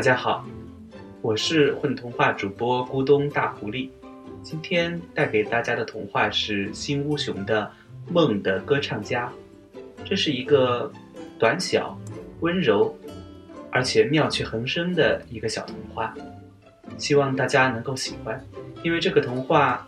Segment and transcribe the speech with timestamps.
[0.00, 0.46] 大家好，
[1.20, 3.90] 我是混童话主播咕咚大狐狸。
[4.42, 7.70] 今天带给大家的童话是新乌熊的
[8.10, 9.30] 《梦的歌唱家》。
[10.02, 10.90] 这是一个
[11.38, 12.00] 短小、
[12.40, 12.96] 温柔，
[13.70, 16.14] 而且妙趣横生的一个小童话，
[16.96, 18.42] 希望大家能够喜欢。
[18.82, 19.86] 因为这个童话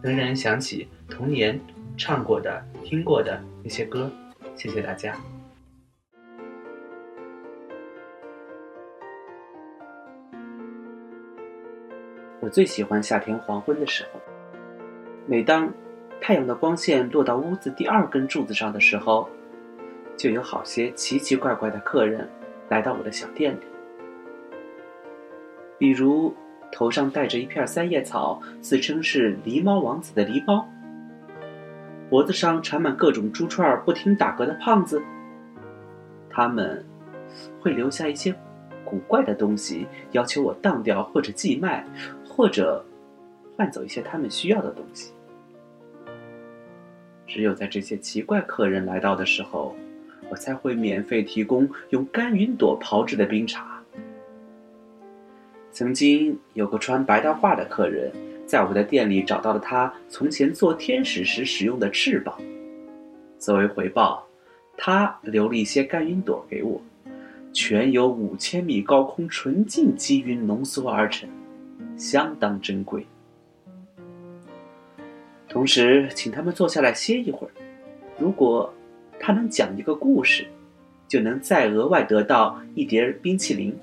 [0.00, 1.60] 能让人想起童年
[1.98, 4.10] 唱过的、听过的那些歌。
[4.56, 5.14] 谢谢大家。
[12.44, 14.20] 我最喜欢夏天黄昏的时候。
[15.26, 15.72] 每当
[16.20, 19.26] 太阳的光线落到屋子第二根柱子上的时候，
[20.14, 22.28] 就有好些奇奇怪怪的客人
[22.68, 23.60] 来到我的小店里。
[25.78, 26.34] 比如
[26.70, 30.66] 头上戴着一片三叶草，自称是狸猫王子的狸猫；
[32.10, 35.02] 脖子上缠满各种珠串不停打嗝的胖子。
[36.28, 36.84] 他们
[37.62, 38.34] 会留下一些
[38.84, 41.86] 古怪的东西，要求我当掉或者寄卖。
[42.34, 42.84] 或者
[43.56, 45.12] 换走一些他们需要的东西。
[47.26, 49.76] 只有在这些奇怪客人来到的时候，
[50.28, 53.80] 我才会免费提供用干云朵炮制的冰茶。
[55.70, 58.10] 曾经有个穿白大褂的客人，
[58.46, 62.36] 在我的店里找到了他从前做天使时使用的翅膀。
[63.38, 64.26] 作为回报，
[64.76, 66.80] 他留了一些干云朵给我，
[67.52, 71.28] 全由五千米高空纯净积云浓缩而成。
[71.96, 73.06] 相当珍贵。
[75.48, 77.50] 同时，请他们坐下来歇一会儿。
[78.18, 78.72] 如果
[79.20, 80.46] 他能讲一个故事，
[81.06, 83.76] 就能再额外得到一碟冰淇淋。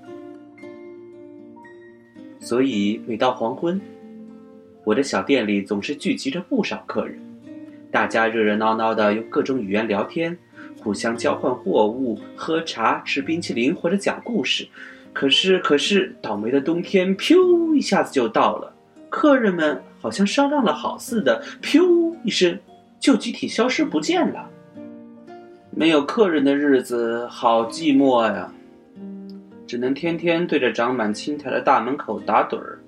[2.40, 3.80] 所以，每到黄昏，
[4.84, 7.18] 我的小店里总是聚集着不少客人，
[7.90, 10.38] 大家热热闹闹的用各种语言聊天，
[10.84, 14.68] 互相交换货物、喝茶、吃冰淇淋或者讲故事。
[15.14, 18.74] 可是，可是，倒霉的冬天，噗一下子就到了。
[19.10, 22.58] 客人们好像商量了好似的，噗一声，
[23.00, 24.50] 就集体消失不见了。
[25.70, 28.52] 没有客人的日子好寂寞呀，
[29.68, 32.80] 只能天天对着长满青苔的大门口打盹儿。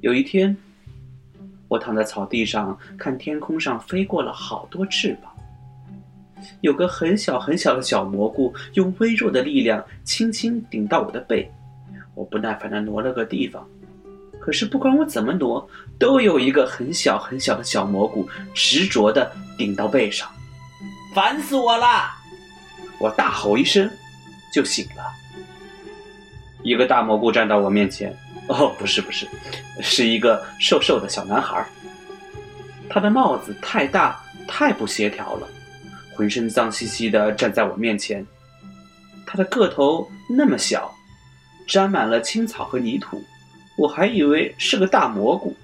[0.00, 0.56] 有一天，
[1.66, 5.32] 我躺在草地上，看天空上飞过了好多翅膀。
[6.60, 11.50] 有个很小很小的小蘑菇，用微弱的力量轻轻顶到我的背，
[12.14, 13.66] 我不耐烦地挪了个地方。
[14.40, 20.28] 可是不管我怎么挪，都有一个很小很小的小蘑菇执着地顶到背上，
[21.14, 22.10] 烦死我了！
[22.98, 23.90] 我大吼一声，
[24.52, 25.04] 就醒了。
[26.62, 28.16] 一个大蘑菇站到我面前，
[28.48, 29.28] 哦，不是不是，
[29.80, 31.64] 是一个瘦瘦的小男孩。
[32.88, 35.46] 他的帽子太大，太不协调了。
[36.18, 38.26] 浑身脏兮兮的站在我面前，
[39.24, 40.92] 他的个头那么小，
[41.64, 43.22] 沾满了青草和泥土，
[43.76, 45.54] 我还以为是个大蘑菇。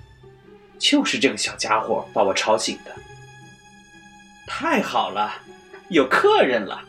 [0.78, 2.94] 就是这个小家伙把我吵醒的。
[4.46, 5.32] 太好了，
[5.88, 6.80] 有客人了。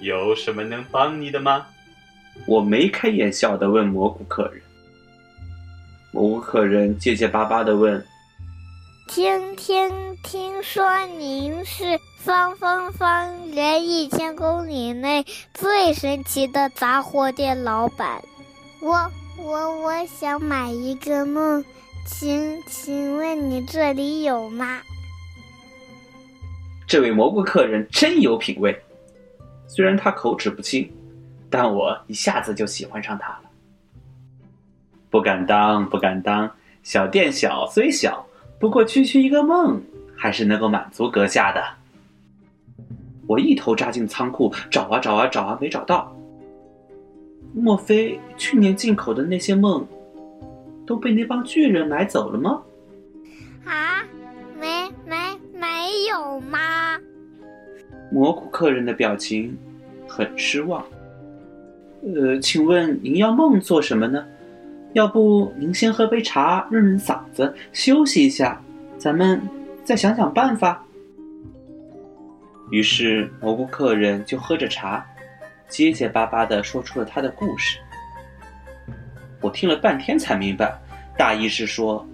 [0.00, 1.66] 有什么能帮你的吗？
[2.44, 4.60] 我眉开眼笑的问蘑菇客人。
[6.12, 8.04] 蘑菇客人结结巴巴的问。
[9.06, 18.22] 听听听说您是方方方圆一千公里内最神奇的杂货店老板，
[18.80, 21.64] 我我我想买一个梦，
[22.06, 24.80] 请请问你这里有吗？
[26.86, 28.76] 这位蘑菇客人真有品味，
[29.68, 30.90] 虽然他口齿不清，
[31.50, 33.42] 但我一下子就喜欢上他了。
[35.10, 36.50] 不敢当，不敢当，
[36.82, 38.23] 小店小虽小。
[38.58, 39.80] 不过区区一个梦，
[40.16, 41.62] 还是能够满足阁下的。
[43.26, 46.14] 我一头扎进仓库，找啊找啊找啊，没找到。
[47.54, 49.86] 莫非去年进口的那些梦，
[50.86, 52.62] 都被那帮巨人买走了吗？
[53.64, 54.02] 啊，
[54.58, 55.16] 没没
[55.52, 55.66] 没
[56.10, 56.98] 有吗？
[58.10, 59.56] 蘑菇客人的表情
[60.06, 60.84] 很失望。
[62.02, 64.24] 呃，请问您要梦做什么呢？
[64.94, 68.62] 要不您先喝杯茶润润嗓子，休息一下，
[68.96, 69.40] 咱们
[69.84, 70.80] 再想想办法。
[72.70, 75.04] 于是蘑菇客人就喝着茶，
[75.68, 77.78] 结结巴巴的说出了他的故事。
[79.40, 80.80] 我听了半天才明白，
[81.18, 82.06] 大意是说：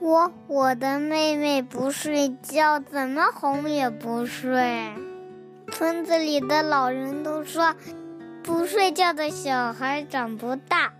[0.00, 4.88] 我我的妹妹不睡觉，怎么哄也不睡。
[5.74, 7.74] 村子里的老人都说，
[8.44, 10.92] 不睡觉的小孩长不大。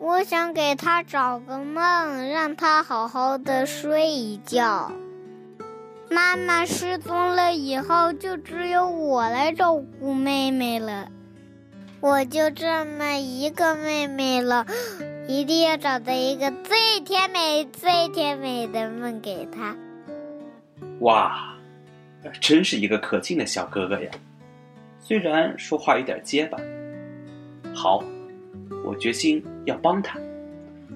[0.00, 4.90] 我想给他找个梦，让他好好的睡一觉。
[6.10, 11.06] 妈妈失踪了以后，就只有我来照顾妹妹了。
[12.00, 14.66] 我就这么一个妹妹了，
[15.28, 19.76] 一定要找到一个最甜美、最甜美的梦给她。
[21.00, 21.49] 哇，
[22.40, 24.10] 真是一个可敬的小哥哥呀！
[24.98, 26.58] 虽然说话有点结巴。
[27.74, 28.04] 好，
[28.84, 30.18] 我决心要帮他，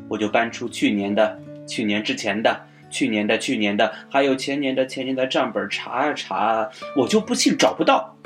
[0.09, 2.67] 我就搬出去年的、去年之前的。
[2.91, 8.17] 去年的、去年的，还有前年的、前年的账本查啊查，我就不信找不到。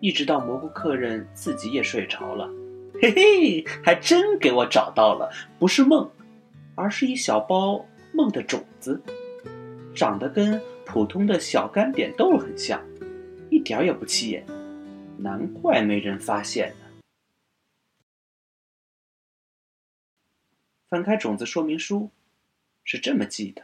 [0.00, 2.46] 一直到蘑菇客人自己也睡着了，
[3.00, 6.10] 嘿嘿，还真给我找到了，不是梦，
[6.74, 7.82] 而是一小包
[8.12, 9.02] 梦的种子，
[9.94, 12.82] 长得跟普通的小干扁豆很像，
[13.50, 14.46] 一点也不起眼，
[15.18, 16.84] 难怪没人发现呢。
[20.88, 22.10] 翻开种子说明书。
[22.86, 23.62] 是这么记的：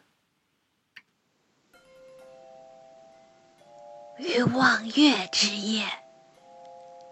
[4.16, 5.84] 于望月之夜，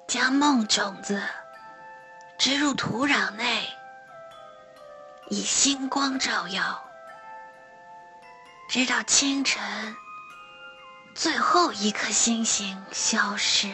[0.09, 1.23] 将梦种子
[2.39, 3.63] 植入土壤内，
[5.29, 6.83] 以星光照耀，
[8.69, 9.97] 直到清晨，
[11.15, 13.73] 最后一颗星星消失，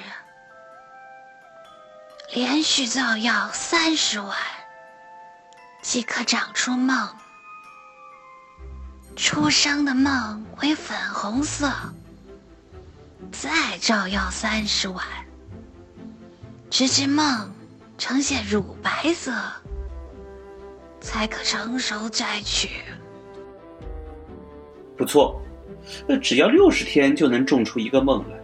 [2.32, 4.38] 连续照耀三十晚，
[5.82, 7.08] 即可长出梦。
[9.16, 11.72] 出生的梦为粉红色，
[13.32, 15.04] 再照耀三十晚，
[16.70, 17.52] 直至梦
[17.98, 19.32] 呈现乳白色，
[21.00, 22.84] 才可成熟摘取。
[24.96, 25.40] 不错，
[26.06, 28.38] 那只要六十天就能种出一个梦来。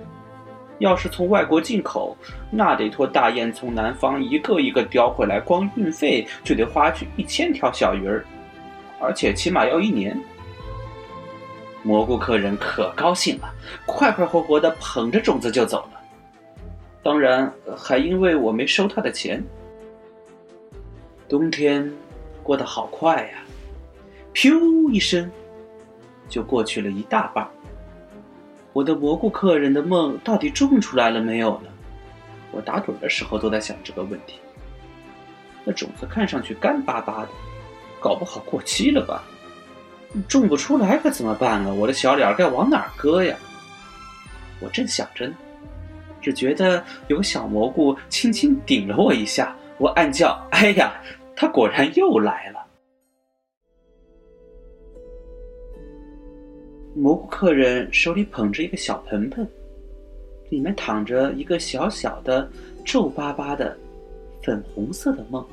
[0.78, 2.16] 要是从外国进口，
[2.50, 8.24] 那得托大雁从南方一个一个叼回来，光运费就得花去一千条小鱼儿，
[8.98, 10.18] 而且起码要一年。
[11.82, 13.54] 蘑菇客人可高兴了，
[13.86, 16.00] 快快活活的捧着种子就走了。
[17.02, 19.42] 当然，还因为我没收他的钱。
[21.28, 21.90] 冬天
[22.42, 23.42] 过得好快呀，
[24.34, 25.30] 噗一声，
[26.30, 27.46] 就过去了一大半。
[28.72, 31.68] 我的蘑菇客人的梦到底种出来了没有呢？
[32.52, 34.38] 我打盹的时候都在想这个问题。
[35.64, 37.28] 那种子看上去干巴巴的，
[38.00, 39.22] 搞不好过期了吧？
[40.26, 41.72] 种不出来可怎么办啊？
[41.72, 43.36] 我的小脸该往哪儿搁呀？
[44.60, 45.34] 我正想着呢，
[46.20, 50.92] 只觉得有个小蘑菇轻轻顶了我一下，我暗叫：“哎呀，
[51.34, 52.60] 它果然又来了！”
[56.94, 59.46] 蘑菇客人手里捧着一个小盆盆，
[60.48, 62.50] 里面躺着一个小小的、
[62.84, 63.76] 皱巴巴的、
[64.42, 65.46] 粉红色的梦。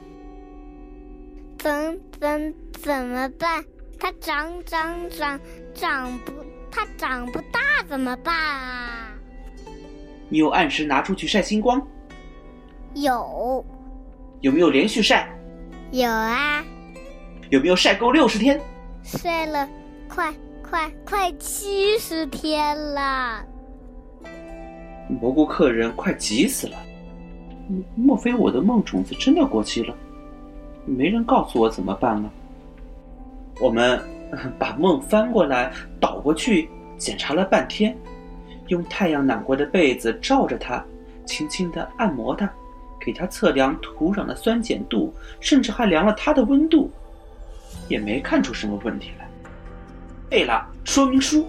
[1.59, 3.63] 怎怎怎么办？
[3.99, 5.39] 它长长长
[5.73, 6.31] 长不，
[6.71, 9.11] 它长不大怎么办啊？
[10.29, 11.85] 你有按时拿出去晒星光？
[12.93, 13.65] 有。
[14.41, 15.29] 有没有连续晒？
[15.91, 16.63] 有啊。
[17.49, 18.59] 有没有晒够六十天？
[19.03, 19.67] 晒了，
[20.07, 20.31] 快
[20.69, 23.41] 快快七十天了。
[25.07, 26.75] 蘑菇客人快急死了。
[27.95, 29.95] 莫非我的梦种子真的过期了？
[30.85, 32.29] 没人告诉我怎么办呢？
[33.61, 33.97] 我们
[34.59, 35.71] 把梦翻过来
[36.01, 37.97] 倒过去检查了半天，
[38.67, 40.83] 用太阳暖过的被子罩着它，
[41.25, 42.49] 轻轻地按摩它，
[42.99, 46.89] 给它测量土壤的酸碱度，甚至还量了它的温度，
[47.87, 49.26] 也没看出什么问题来。
[50.29, 51.47] 对了，说明书，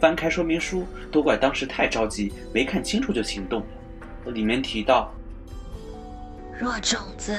[0.00, 4.32] 翻开说明书，都怪当时太着急，没看清楚就行动了。
[4.32, 5.12] 里面提到，
[6.60, 7.38] 若种子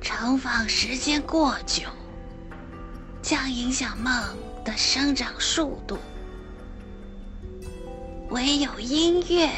[0.00, 1.82] 盛放时间过久。
[3.22, 4.12] 将影响梦
[4.64, 5.96] 的生长速度，
[8.30, 9.48] 唯有音乐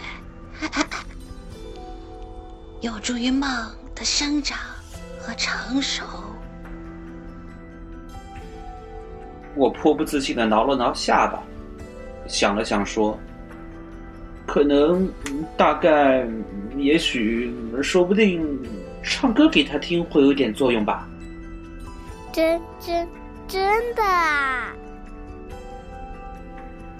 [2.82, 4.58] 有助于梦的生长
[5.18, 6.04] 和成熟。
[9.54, 11.42] 我颇不自信的挠了挠下巴，
[12.26, 13.18] 想了想说
[14.46, 15.08] ：“可能，
[15.56, 16.26] 大概，
[16.76, 18.46] 也许，说不定，
[19.02, 21.08] 唱歌给他听会有点作用吧。”
[22.32, 23.06] 真真。
[23.46, 24.74] 真的啊！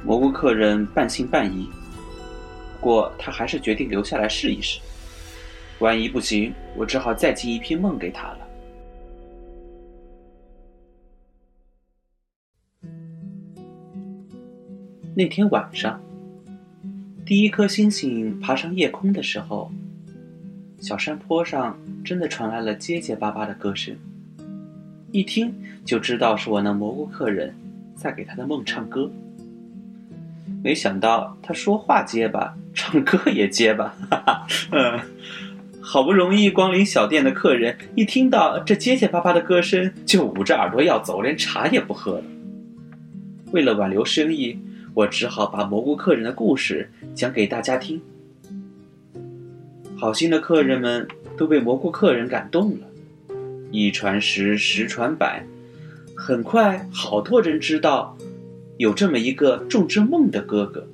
[0.04, 1.70] 蘑菇客人半信半疑，
[2.74, 4.78] 不过他还是决定留下来试一试。
[5.78, 8.43] 万一不行，我只好再寄一批梦给他了。
[15.16, 16.00] 那天晚上，
[17.24, 19.70] 第一颗星星爬上夜空的时候，
[20.80, 23.96] 小山坡上真的传来了结结巴巴的歌声。
[25.12, 25.54] 一听
[25.84, 27.54] 就知道是我那蘑菇客人
[27.94, 29.08] 在给他的梦唱歌。
[30.64, 35.00] 没想到他说话结巴，唱歌也结巴，哈哈，嗯，
[35.80, 42.24] 好不容易光临小店的客人，一听到这结结巴巴的歌声，就捂着耳朵要走，连茶也不喝了。
[43.52, 44.58] 为了挽留生意，
[44.94, 48.00] 我只好把蘑菇客人的故事讲给大家听。
[49.96, 52.86] 好心的客人们都被蘑菇客人感动了，
[53.72, 55.44] 一传十，十传百，
[56.16, 58.16] 很快好多人知道。
[58.76, 60.84] 有这么一个种植梦的哥哥，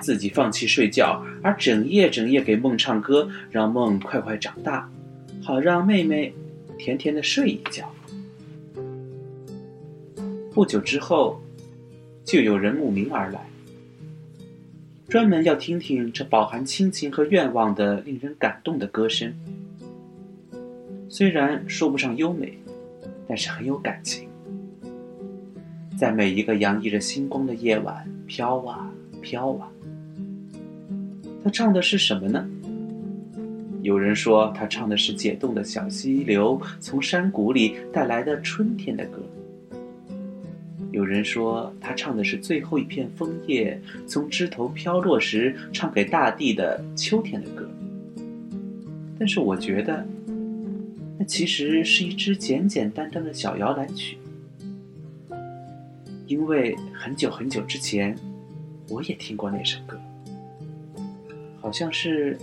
[0.00, 4.90] 自己放弃睡觉，而整夜整夜给梦唱歌，让梦快快长大，
[5.42, 6.34] 好让妹妹
[6.76, 7.88] 甜甜的睡一觉。
[10.52, 11.40] 不久之后，
[12.28, 13.40] 就有人慕名而来，
[15.08, 19.32] 专门要听听这饱含亲情和愿望的令人感动的歌声。
[21.08, 22.52] 虽然说不上优美，
[23.26, 24.28] 但是很有感情。
[25.98, 28.92] 在每一个洋溢着星光的夜晚，飘啊
[29.22, 29.66] 飘啊。
[31.42, 32.46] 他唱的是什么呢？
[33.80, 39.18] 有人说他唱的是解冻的小溪流从山谷里带来的春天的歌。
[40.98, 47.70] 有人说他唱的是最后一片枫叶从枝头飘落时唱给大地的秋天的歌。
[49.16, 50.04] 但是我觉得，
[51.16, 54.18] 那其实是一支简简单单的小摇篮曲。
[56.26, 58.18] 因为很久很久之前，
[58.88, 59.96] 我也听过那首歌，
[61.60, 62.36] 好像是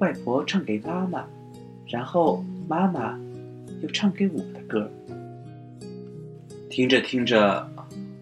[0.00, 1.24] 外婆唱给妈妈，
[1.86, 3.16] 然后妈妈
[3.80, 4.90] 又唱给我的歌。
[6.68, 7.70] 听着听着，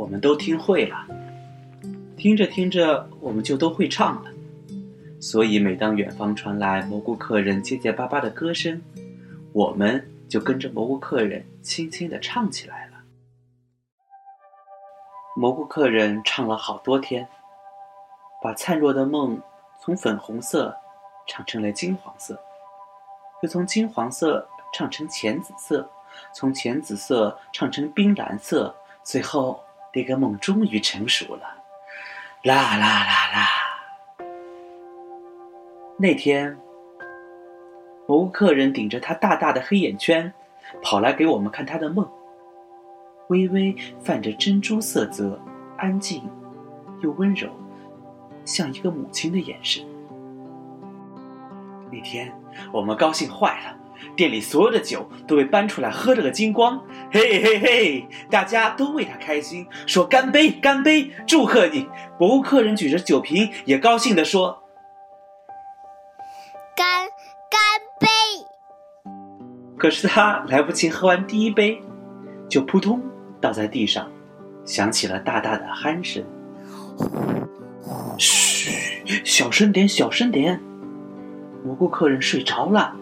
[0.01, 1.05] 我们都听会了；
[2.17, 4.31] 听着听着，我们就都会唱了。
[5.21, 8.81] 所以，每当远方传来蘑菇客人结结巴巴的歌声，
[9.53, 12.93] 我们就跟着蘑菇客人轻轻的唱起来了。
[15.37, 17.29] 蘑菇客人唱了好多天，
[18.43, 19.39] 把灿若的梦
[19.83, 20.75] 从粉红色
[21.29, 22.41] 唱成了金黄色，
[23.43, 25.87] 又从金黄色唱成浅紫色，
[26.35, 31.57] 从浅紫色唱成冰蓝色，最后那个梦终于成熟了。
[32.43, 33.49] 啦啦啦啦！
[35.99, 36.57] 那天，
[38.07, 40.33] 某客人顶着他大大的黑眼圈，
[40.83, 42.09] 跑来给我们看他的梦。
[43.29, 45.39] 微微泛着珍珠色泽，
[45.77, 46.29] 安静
[47.03, 47.49] 又温柔，
[48.45, 49.85] 像一个母亲的眼神。
[51.93, 52.33] 那天
[52.73, 53.77] 我们高兴坏了，
[54.17, 56.83] 店里所有的酒都被搬出来喝了个精光。
[57.13, 61.89] 嘿嘿嘿，大家都为他开心，说干杯，干杯，祝贺你！
[62.19, 64.63] 博物客人举着酒瓶，也高兴地说
[66.77, 67.09] ：“干
[67.51, 67.61] 干
[67.99, 68.07] 杯！”
[69.79, 71.83] 可是他来不及喝完第一杯，
[72.49, 73.01] 就扑通。
[73.41, 74.11] 倒在地上，
[74.67, 76.23] 响起了大大的鼾声。
[78.19, 80.61] 嘘，小声点，小声点。
[81.65, 82.95] 蘑菇客人睡着了。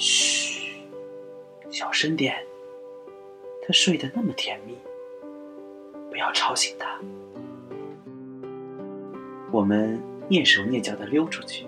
[0.00, 0.80] 嘘，
[1.70, 2.34] 小声点。
[3.62, 4.74] 他睡得那么甜蜜，
[6.08, 6.98] 不要吵醒他。
[9.52, 11.66] 我们蹑手蹑脚的溜出去。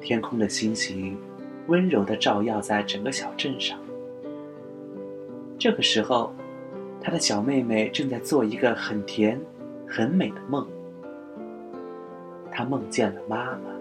[0.00, 1.18] 天空的星星
[1.66, 3.76] 温柔的照耀在整个小镇上。
[5.58, 6.32] 这个时候，
[7.00, 9.40] 他的小妹妹正在做一个很甜、
[9.88, 10.64] 很美的梦。
[12.52, 13.73] 她梦见了妈妈。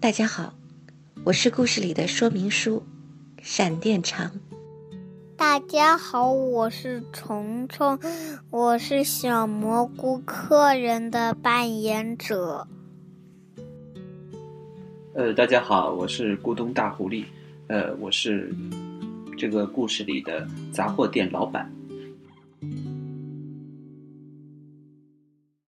[0.00, 0.54] 大家好，
[1.24, 2.82] 我是故事里的说明书，
[3.42, 4.30] 闪电长。
[5.36, 8.00] 大家好，我是虫虫，
[8.48, 12.66] 我是小蘑菇客人的扮演者。
[15.14, 17.26] 呃，大家好，我是咕咚大狐狸，
[17.66, 18.54] 呃，我是
[19.36, 21.70] 这个故事里的杂货店老板。